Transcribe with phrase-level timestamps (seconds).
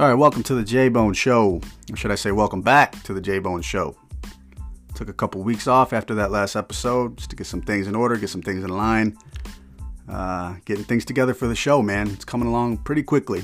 [0.00, 1.60] All right, welcome to the J Bone Show.
[1.92, 3.94] Or should I say, welcome back to the J Bone Show.
[4.94, 7.94] Took a couple weeks off after that last episode just to get some things in
[7.94, 9.14] order, get some things in line.
[10.08, 12.08] Uh, getting things together for the show, man.
[12.08, 13.42] It's coming along pretty quickly.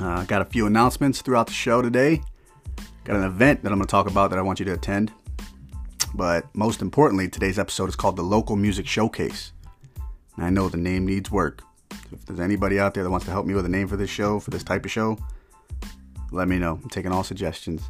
[0.00, 2.22] Uh, got a few announcements throughout the show today.
[3.02, 5.10] Got an event that I'm going to talk about that I want you to attend.
[6.14, 9.50] But most importantly, today's episode is called the Local Music Showcase.
[10.36, 11.64] And I know the name needs work.
[12.12, 14.10] If there's anybody out there that wants to help me with a name for this
[14.10, 15.18] show, for this type of show,
[16.30, 16.80] let me know.
[16.82, 17.82] I'm taking all suggestions.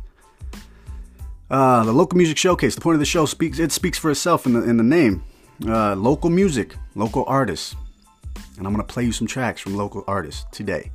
[1.51, 2.75] Uh, the local music showcase.
[2.75, 3.59] The point of the show speaks.
[3.59, 5.25] It speaks for itself in the in the name.
[5.66, 7.75] Uh, local music, local artists,
[8.57, 10.91] and I'm gonna play you some tracks from local artists today.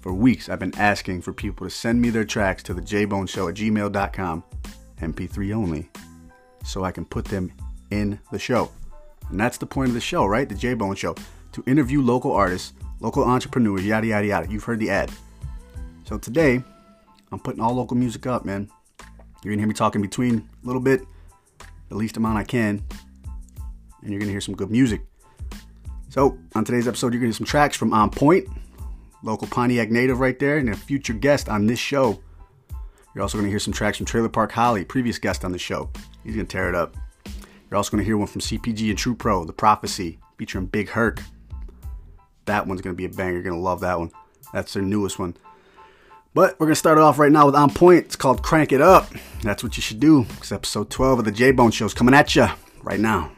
[0.00, 3.48] For weeks, I've been asking for people to send me their tracks to the jboneshow
[3.48, 4.44] at gmail.com,
[5.00, 5.90] MP3 only,
[6.64, 7.52] so I can put them
[7.90, 8.70] in the show.
[9.30, 10.48] And that's the point of the show, right?
[10.48, 11.16] The J Bone Show
[11.52, 14.46] to interview local artists, local entrepreneurs, yada yada yada.
[14.48, 15.10] You've heard the ad.
[16.04, 16.62] So today,
[17.32, 18.70] I'm putting all local music up, man.
[19.42, 21.02] You're gonna hear me talking between a little bit,
[21.88, 22.82] the least amount I can,
[24.02, 25.02] and you're gonna hear some good music.
[26.08, 28.48] So on today's episode, you're gonna hear some tracks from On Point,
[29.22, 32.20] local Pontiac native right there, and a future guest on this show.
[33.14, 35.90] You're also gonna hear some tracks from Trailer Park Holly, previous guest on the show.
[36.24, 36.96] He's gonna tear it up.
[37.70, 41.20] You're also gonna hear one from CPG and True Pro, The Prophecy, featuring Big Herc.
[42.44, 43.32] That one's gonna be a banger.
[43.34, 44.10] You're gonna love that one.
[44.52, 45.36] That's their newest one.
[46.36, 48.04] But we're gonna start it off right now with On Point.
[48.04, 49.10] It's called Crank It Up.
[49.42, 50.26] That's what you should do.
[50.36, 52.46] It's episode 12 of the J Bone Show is coming at you
[52.82, 53.00] right.
[53.00, 53.32] Now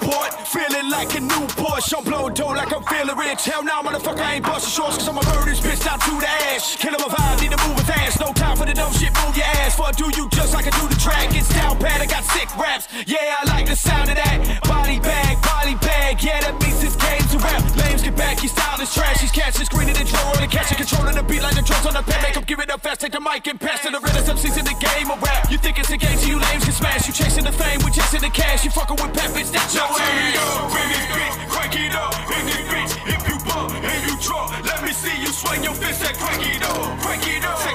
[0.00, 1.98] Newport, feeling like a new Porsche.
[1.98, 3.44] I'm blowing dough like I'm feeling rich.
[3.44, 6.12] Hell now, motherfucker, I ain't busting shorts cause I'm a murder this bitch out to
[6.20, 6.76] the ass.
[6.76, 8.20] Kill him a vibe, need to move it fast.
[8.20, 9.76] No time for the dumb shit, move your ass.
[9.76, 11.34] For do you just like I do the track.
[11.34, 12.88] It's down pat, I got sick raps.
[13.06, 14.60] Yeah, I like the sound of that.
[14.64, 16.22] Body bag, body bag.
[16.22, 17.60] Yeah, that means this game's a rap.
[17.76, 19.20] Lames get back, he's style is trash.
[19.20, 21.94] He's is greener than Joe and catching control of the beat like the drums on
[21.94, 22.22] the pad.
[22.22, 24.56] Make 'em give it up fast, take the mic and pass to the realest MCs
[24.56, 25.50] in the game of rap.
[25.50, 27.06] You think it's a game, so you lames smash.
[27.06, 28.64] You chasing the fame, we chasing the cash.
[28.64, 29.98] You fucking with Pep, bitch, that's your ass.
[29.98, 32.92] Turn it up in this bitch, crank it up in this bitch.
[33.14, 34.16] If you bump and you
[34.64, 37.69] let me see you swing your fist and crank it up, crank it up,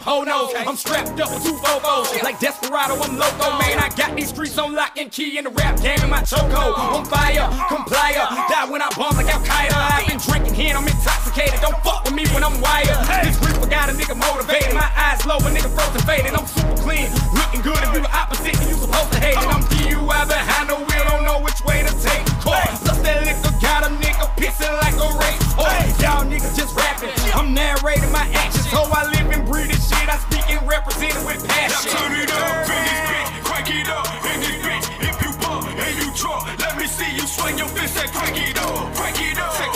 [0.00, 0.52] ho nose.
[0.56, 2.22] I'm strapped up with two fofos.
[2.22, 3.78] Like Desperado, I'm loco, man.
[3.78, 6.74] I got these streets on lock and key in the rap game in my choco.
[6.74, 8.24] On fire, complier.
[8.48, 9.76] Die when I bomb like Al Qaeda.
[9.76, 11.60] I've been drinking here and I'm intoxicated.
[11.60, 12.96] Don't fuck with me when I'm wired.
[13.24, 14.74] This reaper got a nigga motivated.
[14.74, 16.32] My eyes low, a nigga frozen faded.
[16.32, 17.78] I'm super clean, looking good.
[17.80, 19.48] If you the opposite, then you supposed to hate it.
[19.48, 22.32] I'm DUI behind the wheel, don't know which way to take the.
[22.40, 25.68] Plus that liquor got a nigga pissing like a race horse.
[25.68, 27.12] Oh, y'all niggas just rapping.
[27.36, 28.68] I'm narrating my actions.
[28.70, 30.08] So I live and breathe this shit.
[30.08, 31.92] I speak and represent it with Now passion.
[31.92, 34.86] turn it up in this bitch, crank it up in this bitch.
[35.04, 38.36] If you bump and you drunk, let me see you swing your fist and crank
[38.40, 39.69] it up, crank it up,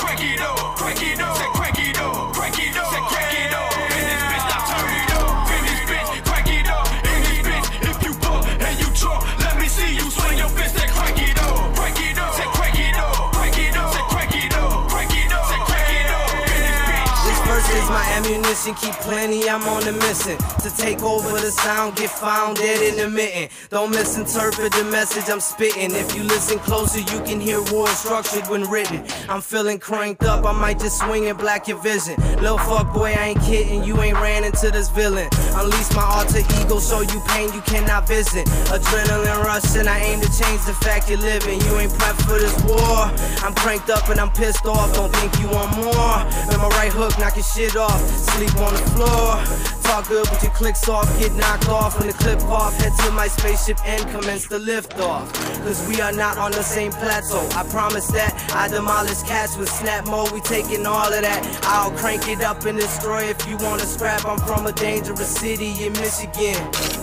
[18.64, 20.38] ammunition, keep plenty, I'm on the mission.
[20.62, 23.50] To take over the sound, get found dead intermittent.
[23.70, 25.92] Don't misinterpret the message I'm spitting.
[25.92, 29.04] If you listen closer, you can hear war structured when written.
[29.28, 32.16] I'm feeling cranked up, I might just swing and black your vision.
[32.40, 35.28] Lil fuck boy, I ain't kidding, you ain't ran into this villain.
[35.54, 38.46] Unleash my alter ego, show you pain you cannot visit.
[38.72, 41.60] Adrenaline rush, and I aim to change the fact you're living.
[41.62, 43.10] You ain't prepped for this war.
[43.44, 46.18] I'm cranked up and I'm pissed off, don't think you want more.
[46.50, 48.00] And my right hook knock your shit off.
[48.34, 49.40] Sleep on the floor.
[49.82, 51.98] Talk good, but your clicks off, get knocked off.
[51.98, 55.32] When the clip off, head to my spaceship and commence the lift off.
[55.64, 57.46] Cause we are not on the same plateau.
[57.56, 60.32] I promise that I demolish cats with snap mode.
[60.32, 61.60] We taking all of that.
[61.64, 64.24] I'll crank it up and destroy if you wanna scrap.
[64.24, 66.58] I'm from a dangerous city in Michigan.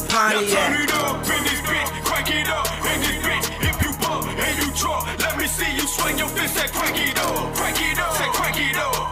[0.10, 0.80] Pontiac.
[0.80, 3.48] it up this bitch, crank it up this bitch.
[3.70, 4.72] If you bump and you
[5.20, 8.28] let me see you swing your fist and crank it up, crank it up, say
[8.34, 9.11] crank it up,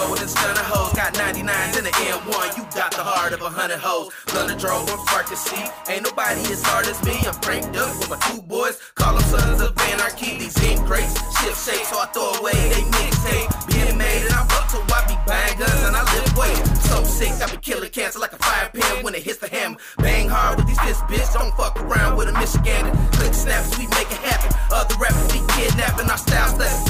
[0.00, 0.92] cold and stunner hoes.
[0.94, 4.12] Got 99s in the M1, you got the heart of a hundred hoes.
[4.26, 4.88] Thunder drove
[5.30, 5.62] to see.
[5.88, 7.14] Ain't nobody as hard as me.
[7.22, 8.80] I'm cranked up with my two boys.
[8.94, 10.38] Call them sons of anarchy.
[10.38, 13.48] These ink crates, shift shape, so I throw away they mixtape.
[13.70, 16.58] Being made and I'm up to I be buying guns and I lift weight.
[16.90, 19.78] So sick, I be killing cancer like a fire pin when it hits the hammer.
[19.98, 21.30] Bang hard with these fists, bitch.
[21.32, 22.90] Don't fuck around with a Michigan.
[23.14, 24.50] Click snaps, we make it happen.
[24.72, 26.89] Other rappers be kidnapping our styles lesson,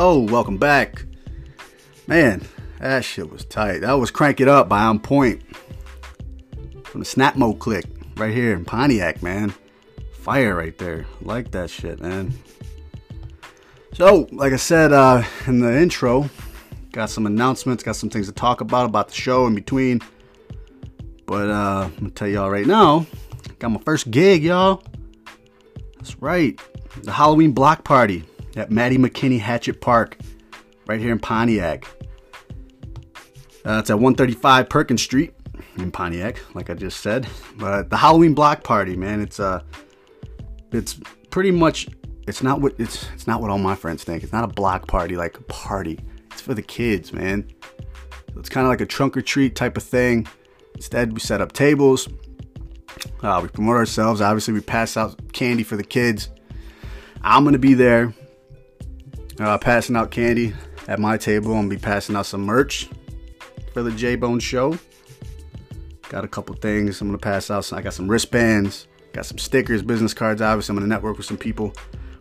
[0.00, 1.04] Oh, welcome back.
[2.06, 2.46] Man,
[2.78, 3.80] that shit was tight.
[3.80, 5.42] That was Crank It Up by On Point.
[6.84, 7.84] From the Snap Mode click
[8.16, 9.52] right here in Pontiac, man.
[10.12, 11.04] Fire right there.
[11.20, 12.32] Like that shit, man.
[13.92, 16.30] So, like I said uh, in the intro,
[16.92, 20.00] got some announcements, got some things to talk about about the show in between.
[21.26, 23.04] But uh, I'm gonna tell y'all right now,
[23.58, 24.80] got my first gig, y'all.
[25.96, 26.56] That's right,
[27.02, 28.24] the Halloween block party
[28.56, 30.18] at Mattie McKinney Hatchett Park,
[30.86, 31.84] right here in Pontiac.
[33.64, 35.34] Uh, it's at 135 Perkins Street
[35.76, 37.28] in Pontiac, like I just said.
[37.56, 39.62] But the Halloween block party, man, it's uh,
[40.72, 40.98] it's
[41.30, 41.88] pretty much
[42.26, 44.22] it's not what it's it's not what all my friends think.
[44.22, 45.98] It's not a block party like a party.
[46.30, 47.48] It's for the kids, man.
[48.36, 50.26] It's kind of like a trunk or treat type of thing.
[50.74, 52.08] Instead, we set up tables.
[53.22, 54.20] Uh, we promote ourselves.
[54.20, 56.28] Obviously, we pass out candy for the kids.
[57.22, 58.14] I'm gonna be there,
[59.40, 60.54] uh, passing out candy
[60.88, 61.52] at my table.
[61.52, 62.88] I'm gonna be passing out some merch
[63.72, 64.78] for the J Bone Show.
[66.08, 67.00] Got a couple things.
[67.00, 67.64] I'm gonna pass out.
[67.64, 68.88] Some, I got some wristbands.
[69.12, 70.42] Got some stickers, business cards.
[70.42, 71.72] Obviously, I'm gonna network with some people.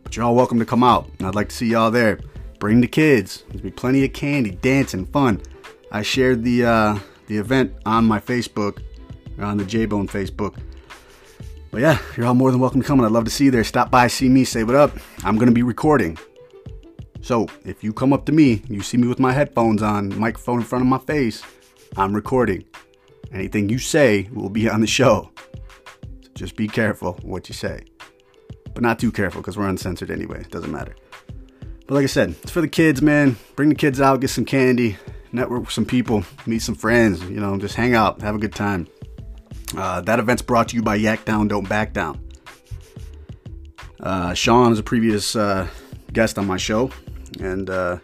[0.03, 1.09] But you're all welcome to come out.
[1.21, 2.19] I'd like to see y'all there.
[2.59, 3.43] Bring the kids.
[3.49, 5.41] There's be plenty of candy, dancing, fun.
[5.91, 8.81] I shared the uh, the event on my Facebook,
[9.39, 10.57] on the J Bone Facebook.
[11.71, 13.51] But yeah, you're all more than welcome to come, and I'd love to see you
[13.51, 13.63] there.
[13.63, 14.97] Stop by, see me, say what up.
[15.23, 16.17] I'm gonna be recording.
[17.21, 20.59] So if you come up to me, you see me with my headphones on, microphone
[20.59, 21.43] in front of my face,
[21.95, 22.63] I'm recording.
[23.31, 25.31] Anything you say will be on the show.
[26.21, 27.83] So just be careful what you say.
[28.73, 30.41] But not too careful because we're uncensored anyway.
[30.41, 30.95] It doesn't matter.
[31.87, 33.37] But like I said, it's for the kids, man.
[33.55, 34.97] Bring the kids out, get some candy,
[35.31, 38.53] network with some people, meet some friends, you know, just hang out, have a good
[38.53, 38.87] time.
[39.75, 42.19] Uh, that event's brought to you by Yak Down, Don't Back Down.
[43.99, 45.67] Uh, Sean is a previous uh,
[46.13, 46.91] guest on my show,
[47.41, 47.97] and uh,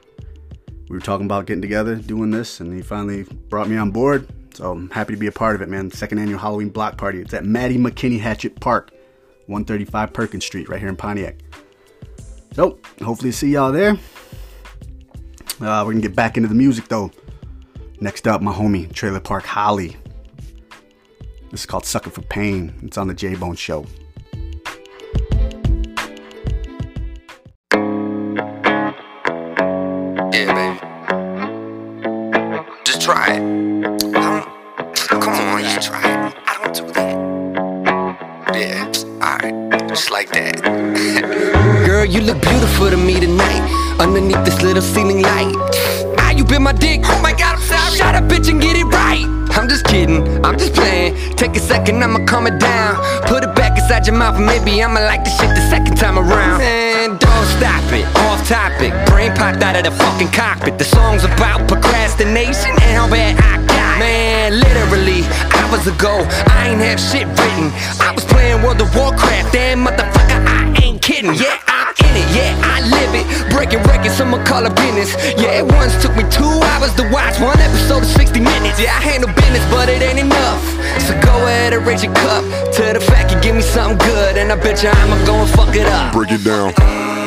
[0.90, 4.28] we were talking about getting together, doing this, and he finally brought me on board.
[4.54, 5.90] So I'm happy to be a part of it, man.
[5.90, 7.20] Second annual Halloween block party.
[7.20, 8.92] It's at Mattie McKinney Hatchett Park,
[9.48, 11.38] 135 Perkins Street, right here in Pontiac.
[12.54, 13.98] So hopefully see y'all there.
[15.60, 17.12] Uh, we're gonna get back into the music though.
[18.00, 19.98] Next up, my homie Trailer Park Holly.
[21.50, 22.74] This is called Sucker for Pain.
[22.84, 23.86] It's on the J Bone Show.
[33.04, 33.42] Try it.
[35.10, 36.34] Come on, just try it.
[36.48, 38.56] I don't do that.
[38.56, 38.92] Yeah,
[39.22, 39.90] alright.
[39.90, 40.64] Just like that.
[41.86, 44.00] Girl, you look beautiful to me tonight.
[44.00, 45.54] Underneath this little ceiling light.
[46.18, 47.02] Ah, you been my dick.
[47.04, 47.98] Oh my god, I'm sorry.
[47.98, 49.28] Shut up, bitch, and get it right.
[49.52, 51.36] I'm just kidding, I'm just playing.
[51.36, 52.96] Take a second, I'ma calm it down.
[53.28, 56.18] Put it back inside your mouth, and maybe I'ma like the shit the second time
[56.18, 56.60] around.
[56.60, 58.08] Man, don't stop it,
[58.54, 58.94] topic.
[59.10, 60.78] Brain popped out of the fucking cockpit.
[60.78, 63.98] The song's about procrastination and how bad I got.
[63.98, 65.26] Man, literally,
[65.84, 66.26] years ago.
[66.48, 67.72] I ain't have shit written.
[68.00, 71.34] I was playing World of Warcraft, damn motherfucker, I ain't kidding.
[71.36, 73.26] Yeah, I'm in it, yeah, I live it.
[73.54, 75.14] Breaking records, I'ma call it business.
[75.40, 78.80] Yeah, it once took me two hours to watch one episode of 60 minutes.
[78.80, 80.62] Yeah, I handle business, but it ain't enough.
[81.04, 82.44] So go ahead and raise your cup
[82.76, 85.50] to the fact you give me something good, and I bet you I'ma go and
[85.50, 86.14] fuck it up.
[86.14, 87.23] Break it down.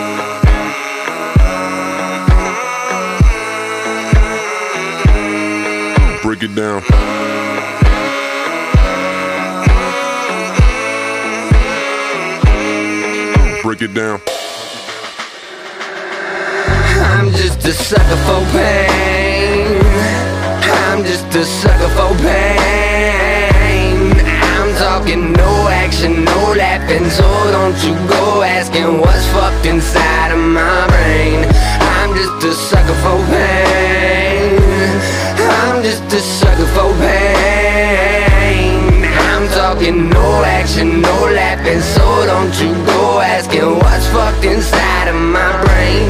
[6.57, 6.81] Down.
[13.63, 14.21] Break it down.
[17.13, 19.83] I'm just a sucker for pain.
[20.89, 24.13] I'm just a sucker for pain.
[24.57, 27.11] I'm talking no action, no laughing.
[27.11, 31.45] So don't you go asking what's fucked inside of my brain.
[31.99, 34.16] I'm just a sucker for pain.
[35.57, 38.77] I'm just a sucker for pain.
[39.33, 41.81] I'm talking no action, no laughing.
[41.81, 46.09] So don't you go asking what's fucked inside of my brain.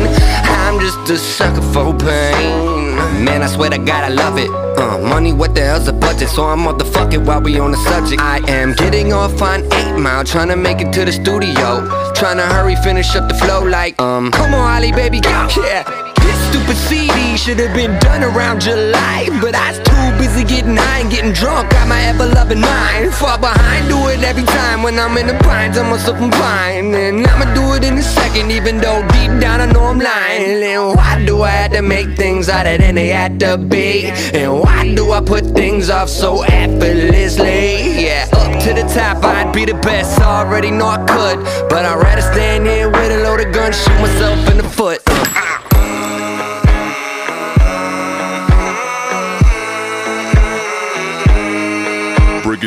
[0.63, 2.97] I'm just a sucker for pain.
[3.25, 4.51] Man, I swear to God, I love it.
[4.79, 6.29] Uh, money, what the hell's the budget?
[6.29, 8.21] So I'm motherfucking while we on the subject.
[8.21, 11.87] I am getting off on 8 Mile, trying to make it to the studio.
[12.15, 15.49] Trying to hurry, finish up the flow like, um, come on, Ali, baby, go.
[15.57, 16.06] Yeah.
[16.27, 20.77] This stupid CD should have been done around July But I was too busy getting
[20.77, 21.71] high and getting drunk.
[21.71, 25.79] Got my ever-loving mind Fall behind, do it every time When I'm in the pines,
[25.79, 29.67] I'm myself fine And I'ma do it in a second Even though deep down I
[29.67, 30.63] know I'm lying.
[30.63, 34.07] And why do I have to make things harder than they had to be?
[34.35, 38.05] And why do I put things off so effortlessly?
[38.05, 40.21] Yeah, up to the top, I'd be the best.
[40.21, 44.51] Already know I could But I'd rather stand here with a loaded gun Shoot myself
[44.51, 45.16] in the foot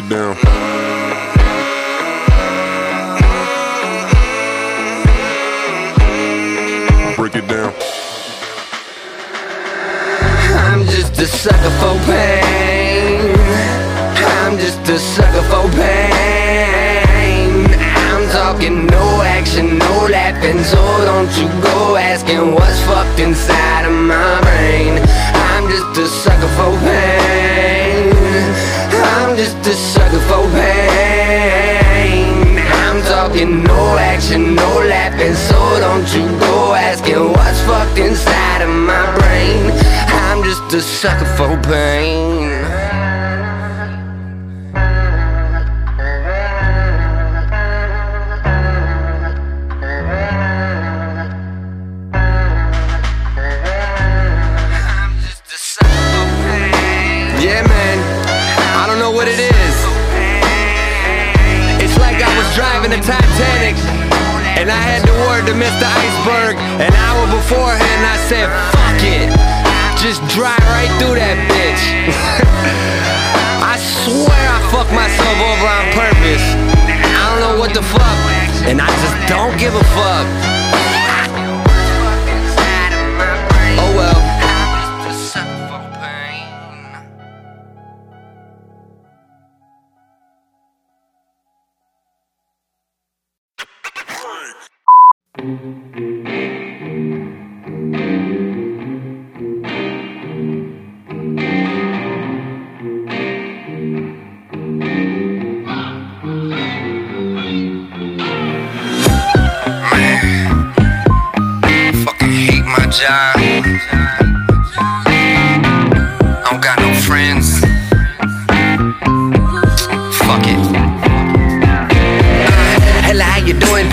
[0.10, 0.36] down.
[7.16, 7.74] Break it down.
[10.66, 13.36] I'm just a sucker for pain.
[14.18, 17.68] I'm just a sucker for pain.
[18.10, 20.64] I'm talking no action, no laughing.
[20.64, 24.98] So don't you go asking what's fucked inside of my brain.
[25.54, 26.79] I'm just a sucker for
[33.40, 35.34] No action, no laughing.
[35.34, 39.72] So don't you go asking what's fucked inside of my brain.
[40.28, 42.49] I'm just a sucker for pain.
[95.38, 96.29] Fucking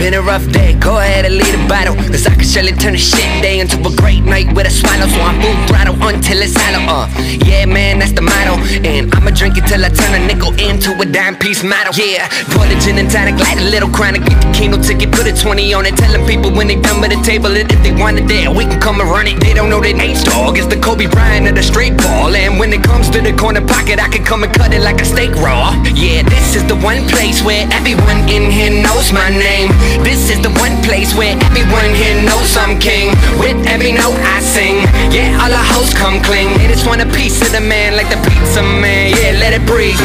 [0.07, 0.79] Been a rough day.
[0.79, 1.97] Go ahead and lead a battle.
[1.97, 5.11] Cause I can surely turn a shit day into a great night with a swallow.
[5.11, 6.87] So I'm full throttle until it's hollow.
[6.87, 7.11] Uh,
[7.43, 8.55] yeah, man, that's the motto.
[8.87, 11.91] And I'ma drink it till I turn a nickel into a dime piece metal.
[11.99, 14.23] Yeah, pour the gin and tonic, light a little chronic.
[14.23, 15.97] Get the Keno ticket, put a 20 on it.
[15.97, 18.63] Telling people when they done with the table that if they want it there, we
[18.63, 19.43] can come and run it.
[19.43, 22.31] They don't know that Nate's dog is the Kobe Bryant of the straight ball.
[22.31, 25.03] And when it comes to the corner pocket, I can come and cut it like
[25.03, 25.75] a steak raw.
[25.99, 29.75] Yeah, this is the one place where everyone in here knows my name.
[30.03, 33.15] This is the one place where everyone here knows I'm king.
[33.38, 36.57] With every note I sing, yeah, all the hoes come clean.
[36.59, 39.15] They just want a piece of the man like the pizza man.
[39.17, 39.99] Yeah, let it breathe.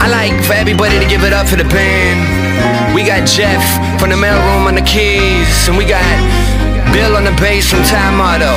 [0.00, 2.94] I like for everybody to give it up for the band.
[2.94, 3.62] We got Jeff
[4.00, 6.04] from the mailroom on the keys, and we got
[6.92, 8.50] Bill on the bass from Time Auto.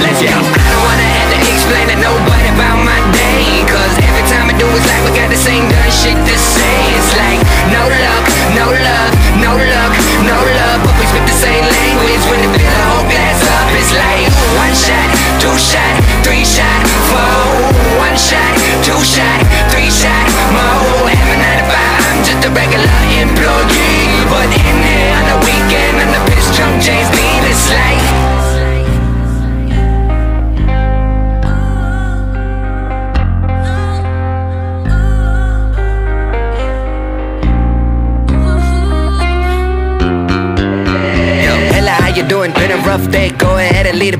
[0.00, 0.30] Let's go.
[0.30, 3.31] I don't wanna have to explain to nobody about rough
[3.72, 6.76] Cause every time I do it's like we got the same done shit to say.
[6.92, 7.40] It's like
[7.72, 9.92] no luck, no love, no luck,
[10.28, 10.36] no
[10.84, 13.72] But we speak the same language when they fill the whole glass up.
[13.72, 14.28] It's like
[14.60, 15.08] one shot,
[15.40, 17.72] two shot, three shot, four.
[17.96, 18.52] One shot,
[18.84, 19.21] two shot.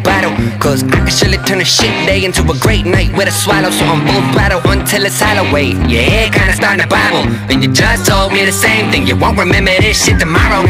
[0.03, 0.35] Battle.
[0.59, 3.71] Cause I can surely turn a shit day into a great night with a swallow.
[3.71, 5.89] So I'm full throttle until it's Halloween.
[5.89, 7.25] Your head kinda starting to bobble.
[7.51, 9.07] And you just told me the same thing.
[9.07, 10.67] You won't remember this shit tomorrow.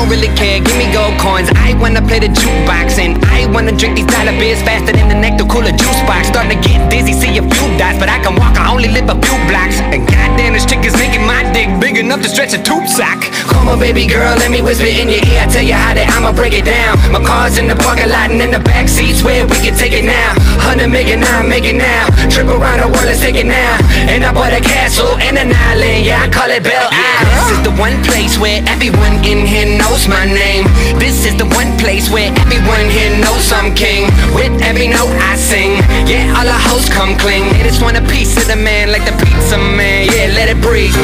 [0.00, 1.52] I don't really care, give me gold coins.
[1.60, 2.96] I wanna play the jukebox.
[2.96, 6.32] And I wanna drink these dollar beers faster than the nectar cooler juice box.
[6.32, 8.00] Starting to get dizzy, see a few dots.
[8.00, 9.76] But I can walk, I only live a few blocks.
[9.92, 13.20] And goddamn, this chick is making my dick big enough to stretch a tube sock.
[13.52, 15.44] Come on, baby girl, let me whisper in your ear.
[15.44, 16.96] I tell you how that I'ma break it down.
[17.12, 19.92] My car's in the parking lot and in the back seats where we can take
[19.92, 20.32] it now.
[20.64, 22.08] Hundred million, now, make it now.
[22.32, 23.76] Trip around the world, let's take it now.
[24.08, 27.28] And I bought a castle and an island, yeah, I call it Belle Isle.
[27.36, 30.66] This is the one place where everyone in here knows my name.
[30.98, 34.06] This is the one place where everyone here knows I'm king.
[34.34, 37.48] With every note I sing, yeah, all the hoes come clean.
[37.54, 40.06] They just want a piece of the man, like the pizza man.
[40.06, 40.94] Yeah, let it breathe.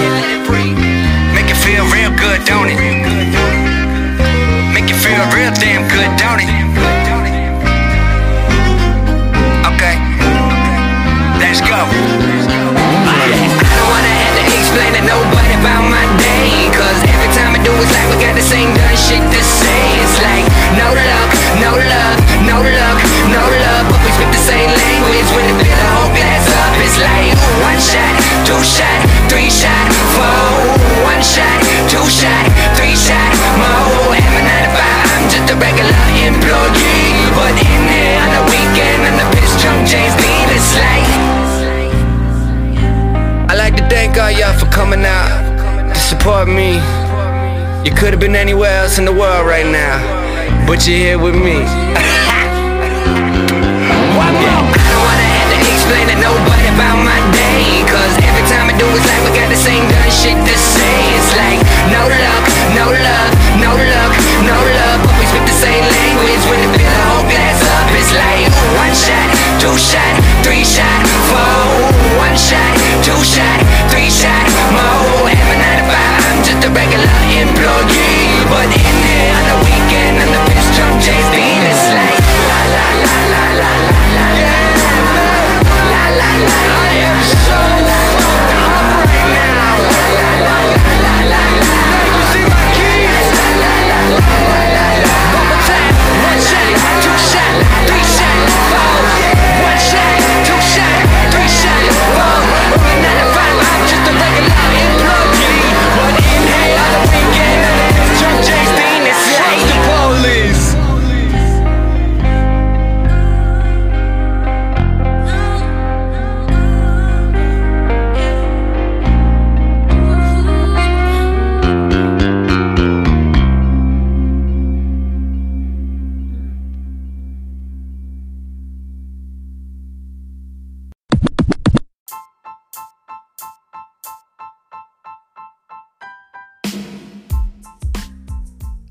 [1.35, 2.79] Make it feel real good, don't it?
[4.75, 6.51] Make it feel real damn good, don't it?
[9.71, 9.97] Okay,
[11.41, 13.16] let's go.
[14.77, 16.69] Explain to nobody about my day.
[16.69, 19.85] Cause every time I do it's like we got the same dumb shit to say.
[20.05, 20.45] It's like
[20.77, 21.33] no luck,
[21.65, 22.99] no love, no luck,
[23.33, 23.85] no love.
[23.89, 24.46] But we speak the
[47.87, 50.03] You could have been anywhere else in the world right now,
[50.67, 51.55] but you're here with me.
[54.19, 54.75] One more.
[54.75, 58.75] I don't wanna have to explain to nobody about my day, cause every time I
[58.75, 60.99] do it's like we got the same shit to say.
[61.15, 61.63] It's like
[61.95, 62.45] no luck,
[62.75, 63.31] no love,
[63.63, 67.63] no luck, no love, but we speak the same language when fill the whole glass
[67.71, 67.87] up.
[67.95, 68.51] It's like
[68.83, 69.31] one shot,
[69.63, 71.87] two shot, three shot, four.
[72.19, 72.75] One shot,
[73.07, 73.63] two shot,
[73.95, 74.43] three shot,
[74.75, 75.46] more.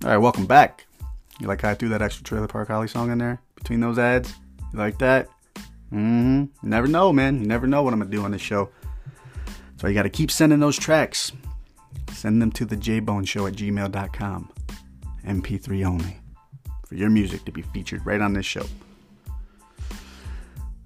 [0.05, 0.85] All right, welcome back.
[1.39, 3.97] You like how I threw that extra Trailer Park Holly song in there between those
[3.97, 4.35] ads?
[4.71, 5.27] You like that?
[5.91, 6.41] Mm-hmm.
[6.41, 7.41] You never know, man.
[7.41, 8.69] You never know what I'm gonna do on this show.
[9.77, 11.31] So you gotta keep sending those tracks.
[12.11, 14.51] Send them to the jbone show at gmail.com.
[15.25, 16.19] MP3 only.
[16.85, 18.67] For your music to be featured right on this show.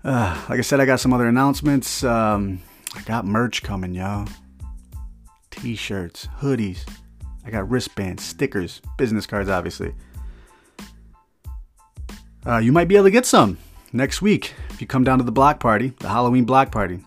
[0.02, 2.06] Uh, like I said, I got some other announcements.
[2.06, 2.62] Um,
[2.96, 4.30] I got merch coming, y'all.
[5.52, 6.86] T-shirts, hoodies.
[7.50, 9.96] I got wristbands, stickers, business cards, obviously.
[12.46, 13.58] Uh, you might be able to get some
[13.92, 17.00] next week if you come down to the block party, the Halloween block party.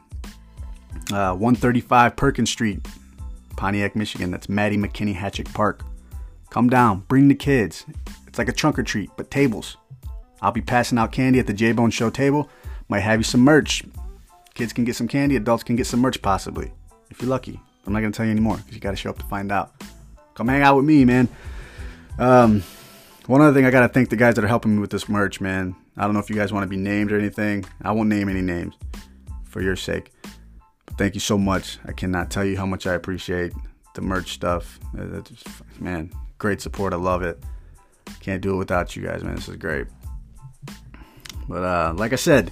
[1.12, 2.85] Uh, 135 Perkins Street,
[3.57, 4.33] Pontiac, Michigan.
[4.33, 5.85] That's Mattie McKinney Hatchett Park.
[6.50, 7.87] Come down, bring the kids.
[8.26, 9.76] It's like a trunk or treat, but tables.
[10.40, 12.50] I'll be passing out candy at the J Bone Show table.
[12.88, 13.85] Might have you some merch.
[14.55, 16.72] Kids can get some candy, adults can get some merch possibly,
[17.11, 17.61] if you're lucky.
[17.87, 19.72] I'm not gonna tell you anymore because you gotta show up to find out.
[20.42, 21.28] Come hang out with me, man.
[22.18, 22.64] Um,
[23.26, 25.40] one other thing, I gotta thank the guys that are helping me with this merch,
[25.40, 25.76] man.
[25.96, 27.64] I don't know if you guys want to be named or anything.
[27.81, 28.74] I won't name any names
[29.44, 30.11] for your sake.
[30.98, 31.78] Thank you so much.
[31.85, 33.52] I cannot tell you how much I appreciate
[33.94, 34.81] the merch stuff.
[34.98, 35.20] Uh,
[35.78, 36.92] man, great support.
[36.92, 37.40] I love it.
[38.18, 39.37] Can't do it without you guys, man.
[39.37, 39.87] This is great.
[41.48, 42.50] But uh, like I said,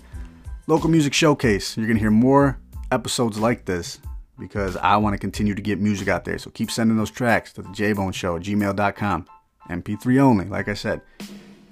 [0.69, 1.77] local music showcase.
[1.77, 2.61] You're gonna hear more
[2.93, 3.99] episodes like this
[4.41, 6.39] because I want to continue to get music out there.
[6.39, 9.27] So keep sending those tracks to the jbone show at gmail.com.
[9.69, 11.01] MP3 only, like I said.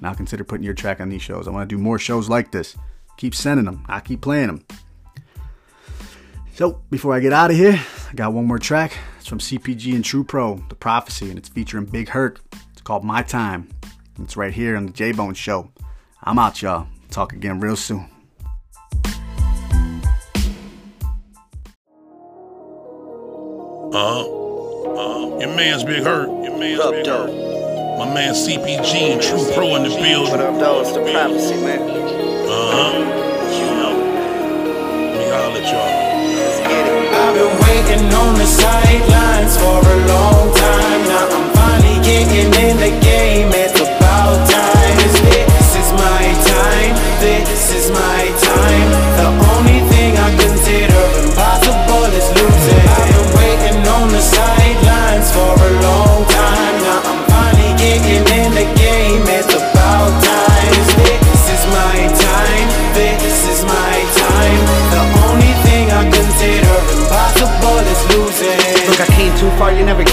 [0.03, 1.49] I'll consider putting your track on these shows.
[1.49, 2.77] I want to do more shows like this.
[3.17, 3.85] Keep sending them.
[3.89, 4.65] I'll keep playing them.
[6.55, 8.97] So before I get out of here, I got one more track.
[9.19, 12.41] It's from CPG and True Pro, The Prophecy, and it's featuring Big Hurt.
[12.73, 13.69] It's called My Time.
[14.21, 15.71] It's right here on the J Bone Show.
[16.23, 16.87] I'm out, y'all.
[17.11, 18.09] Talk again real soon.
[23.91, 26.29] Uh, uh, your man's Big Hurt.
[26.45, 27.25] Your man's Up, Big though?
[27.25, 27.99] Hurt.
[27.99, 30.29] My man CPG and True Pro in the building.
[30.31, 30.81] What up, though?
[30.83, 31.81] It's the prophecy, man.
[31.89, 33.01] Uh-huh.
[33.49, 33.97] You know.
[35.09, 35.89] Let me holler at y'all.
[36.37, 37.17] Let's get it.
[37.17, 41.01] I've been waiting on the sidelines for a long time.
[41.09, 43.49] Now I'm finally getting in the game.
[43.57, 44.97] It's about time.
[45.01, 46.93] This is my time.
[47.25, 48.08] This is my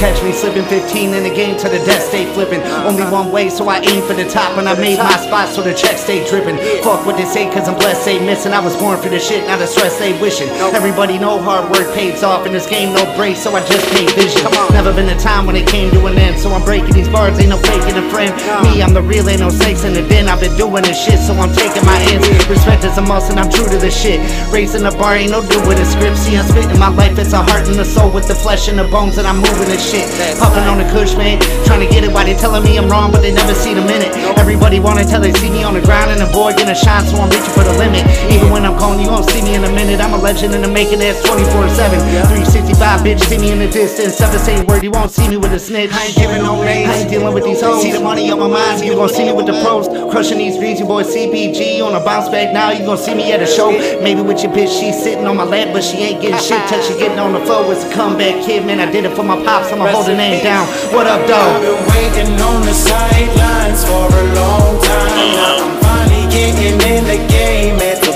[0.06, 2.62] catch me slipping 15 in the game to the death stay flipping.
[2.86, 5.64] Only one way, so I aim for the top and I made my spot so
[5.64, 6.58] the checks stay dripping.
[6.86, 8.54] Fuck what they say, cause I'm blessed, they missing.
[8.54, 10.50] I was born for the shit, not the stress they wishing.
[10.78, 14.06] Everybody know hard work pays off in this game, no break, so I just pay
[14.14, 14.46] vision.
[14.78, 17.40] Never been a time when it came to an end, so I'm breaking these bars,
[17.40, 18.30] ain't no faking a friend.
[18.62, 20.30] Me, I'm the real, ain't no snakes in the den.
[20.30, 22.30] I've been doing this shit, so I'm taking my ends.
[22.46, 24.22] Respect is a must, and I'm true to the shit.
[24.54, 26.18] Raising the bar ain't no do with a script.
[26.18, 28.78] See, I'm spitting my life, it's a heart and a soul with the flesh and
[28.78, 29.95] the bones, and I'm moving this shit.
[30.40, 32.12] Puffing on the kush, man, trying to get it.
[32.12, 34.12] Why they telling me I'm wrong, but they never see the minute.
[34.38, 37.18] Everybody wanna tell they see me on the ground, and the boy gonna shine, so
[37.18, 38.04] I'm reaching for the limit.
[38.32, 40.00] Even when I'm gone, you gon' see me in a minute.
[40.02, 42.00] I'm a legend in the making, that's 24 7.
[42.28, 44.16] 365, bitch, see me in the distance.
[44.16, 45.92] Seven same word, you won't see me with a snitch.
[45.94, 47.82] I ain't giving no names, I ain't dealing with these hoes.
[47.82, 49.88] See the money on my mind, you gon' see me with the pros.
[50.12, 52.72] Crushing these dreams, you boy CPG on a bounce back now.
[52.72, 53.72] You gon' see me at a show.
[54.02, 56.60] Maybe with your bitch, she's sitting on my lap, but she ain't getting shit.
[56.68, 57.72] Touch she getting on the floor.
[57.72, 58.80] It's a comeback kid, man.
[58.80, 60.66] I did it for my pops, I'ma hold the name down.
[60.96, 65.36] What up, I've been waiting on the sidelines for a long time.
[65.36, 67.76] Now I'm finally getting in the game.
[67.84, 68.15] It's about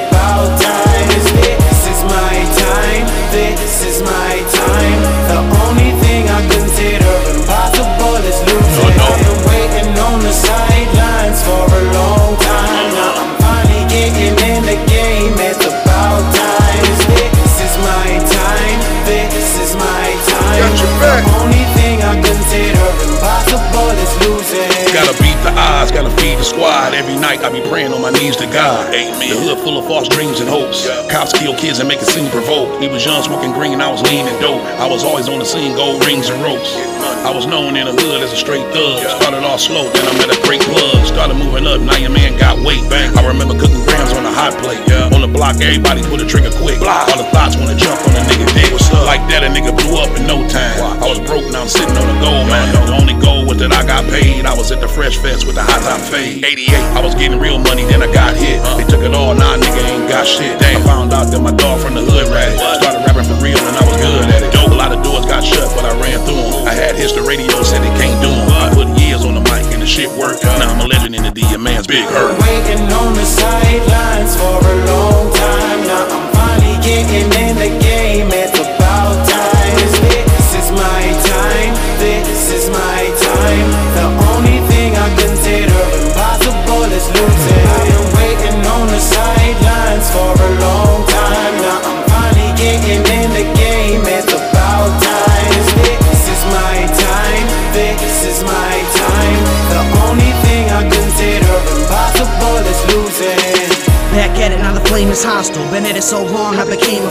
[27.09, 28.93] Every night I be praying on my knees to God.
[28.93, 29.17] Amen.
[29.17, 30.85] The hood full of false dreams and hopes.
[31.09, 32.77] Cops kill kids and make it seem provoked.
[32.77, 34.61] He was young, smoking green, and I was lean and dope.
[34.77, 36.77] I was always on the scene, gold rings and ropes.
[37.25, 39.01] I was known in the hood as a straight thug.
[39.17, 41.01] Started off slow, then I met a great plug.
[41.09, 42.85] Started moving up, now your man got weight.
[42.93, 43.09] Bang.
[43.17, 44.77] I remember cooking grams on a hot plate.
[45.09, 46.77] On the block, everybody put a trigger quick.
[46.85, 48.69] All the thoughts wanna jump on a nigga dick.
[49.09, 50.77] Like that, a nigga blew up in no time.
[51.01, 52.69] I was broke, now I'm sitting on a gold mine.
[52.85, 54.45] The only goal was that I got paid.
[54.45, 56.45] I was at the Fresh Fest with the hot top fade.
[56.45, 58.59] 88, I was getting real money, then I got hit.
[58.75, 60.59] They took it all, nah, nigga ain't got shit.
[60.59, 62.59] Damn, I found out that my dog from the hood rat it.
[62.59, 64.51] Started rapping for real and I was good at it.
[64.59, 66.67] A lot of doors got shut, but I ran through them.
[66.67, 68.51] I had hits, the radio said it can't do them.
[68.51, 70.43] I put years on the mic and the shit worked.
[70.43, 72.28] Now I'm a legend in the D, a man's big hurt.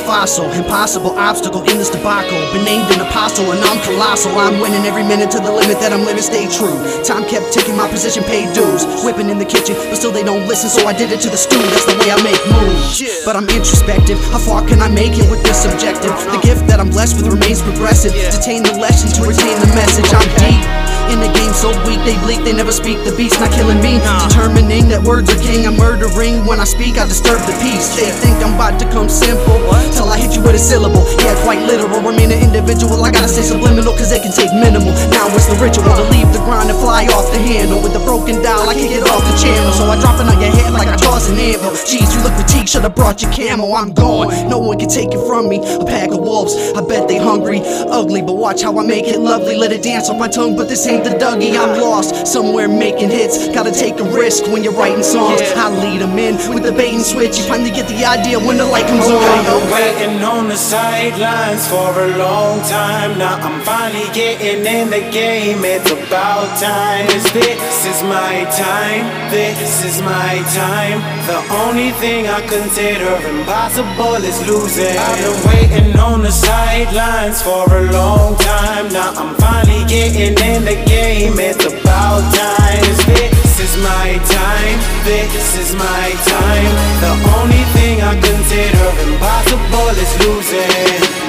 [0.08, 0.48] Fossil.
[0.56, 2.40] Impossible obstacle in this debacle.
[2.56, 4.32] Been named an apostle, and I'm colossal.
[4.40, 6.72] I'm winning every minute to the limit that I'm living, stay true.
[7.04, 8.88] Time kept ticking, my position paid dues.
[9.04, 11.36] Whipping in the kitchen, but still they don't listen, so I did it to the
[11.36, 11.60] stew.
[11.76, 13.04] That's the way I make moves.
[13.28, 14.16] But I'm introspective.
[14.32, 16.16] How far can I make it with this objective?
[16.32, 18.16] The gift that I'm blessed with remains progressive.
[18.32, 20.08] Detain the lesson to retain the message.
[20.08, 20.97] I'm deep.
[21.08, 23.00] In the game so weak, they bleak, they never speak.
[23.04, 23.96] The beast not killing me.
[24.28, 26.44] Determining that words are king, I'm murdering.
[26.44, 27.96] When I speak, I disturb the peace.
[27.96, 29.56] They think I'm about to come simple.
[29.96, 31.08] Till I hit you with a syllable.
[31.24, 32.04] Yeah, quite literal.
[32.04, 33.00] Remain an individual.
[33.02, 34.92] I gotta say subliminal, cause it can take minimal.
[35.08, 37.80] Now it's the ritual to leave the grind and fly off the handle.
[37.80, 39.72] With a broken dial, I kick it off the channel.
[39.72, 41.72] So I drop it on your head like I toss an anvil.
[41.88, 43.72] Jeez, you look fatigued, should've brought your camo.
[43.72, 44.28] I'm gone.
[44.48, 45.58] No one can take it from me.
[45.64, 47.64] A pack of wolves, I bet they hungry.
[47.64, 49.56] Ugly, but watch how I make it lovely.
[49.56, 51.56] Let it dance on my tongue, but this ain't the Dougie.
[51.56, 53.48] I'm lost somewhere making hits.
[53.48, 55.40] Gotta take a risk when you're writing songs.
[55.56, 57.38] I lead them in with the bait and switch.
[57.38, 59.22] You finally get the idea when the light comes oh, on.
[59.22, 63.18] I've been waiting on the sidelines for a long time.
[63.18, 65.64] Now I'm finally getting in the game.
[65.64, 67.06] It's about time.
[67.06, 69.04] This, this is my time.
[69.30, 70.98] This is my time.
[71.26, 74.96] The only thing I consider impossible is losing.
[74.96, 78.92] I've been waiting on the sidelines for a long time.
[78.92, 80.87] Now I'm finally getting in the game.
[80.88, 82.80] Game, it's about time.
[83.04, 84.78] This, is my time.
[85.04, 86.72] This is my time.
[87.04, 91.27] The only thing I consider impossible is losing.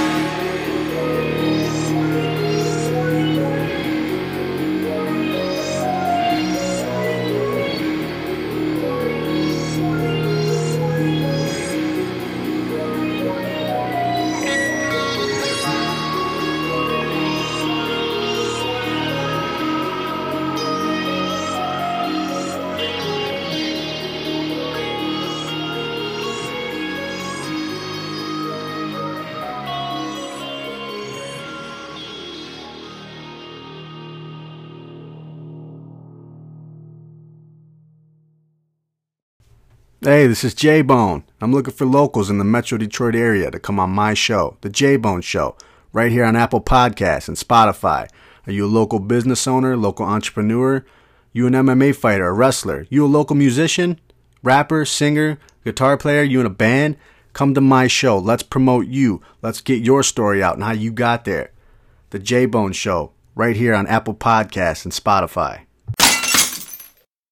[40.12, 41.24] Hey, this is J Bone.
[41.40, 44.70] I'm looking for locals in the Metro Detroit area to come on my show, The
[44.72, 45.56] J Bone Show,
[45.94, 48.10] right here on Apple Podcasts and Spotify.
[48.48, 50.84] Are you a local business owner, local entrepreneur?
[51.32, 52.88] You an MMA fighter, a wrestler?
[52.90, 54.00] You a local musician,
[54.42, 56.24] rapper, singer, guitar player?
[56.24, 56.98] You in a band?
[57.34, 58.18] Come to my show.
[58.18, 59.22] Let's promote you.
[59.44, 61.52] Let's get your story out and how you got there.
[62.10, 65.68] The J Bone Show, right here on Apple Podcasts and Spotify.